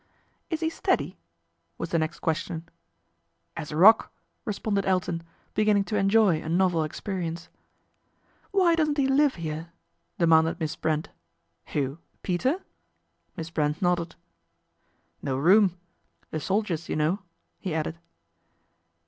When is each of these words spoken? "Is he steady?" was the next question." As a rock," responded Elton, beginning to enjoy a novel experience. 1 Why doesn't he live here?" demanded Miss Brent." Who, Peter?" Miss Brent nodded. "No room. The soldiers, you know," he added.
"Is 0.49 0.61
he 0.61 0.69
steady?" 0.71 1.19
was 1.77 1.91
the 1.91 1.99
next 1.99 2.21
question." 2.21 2.67
As 3.55 3.71
a 3.71 3.77
rock," 3.77 4.11
responded 4.45 4.87
Elton, 4.87 5.21
beginning 5.53 5.83
to 5.83 5.95
enjoy 5.95 6.41
a 6.41 6.49
novel 6.49 6.83
experience. 6.83 7.49
1 8.49 8.61
Why 8.63 8.73
doesn't 8.75 8.97
he 8.97 9.07
live 9.07 9.35
here?" 9.35 9.69
demanded 10.17 10.59
Miss 10.59 10.75
Brent." 10.75 11.09
Who, 11.73 11.99
Peter?" 12.23 12.63
Miss 13.37 13.51
Brent 13.51 13.79
nodded. 13.79 14.15
"No 15.21 15.37
room. 15.37 15.77
The 16.31 16.39
soldiers, 16.39 16.89
you 16.89 16.95
know," 16.95 17.19
he 17.59 17.75
added. 17.75 17.99